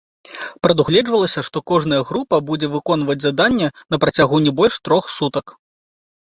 [0.63, 5.55] Прадугледжвалася, што кожная група будзе выконваць заданне на працягу не больш трох сутак.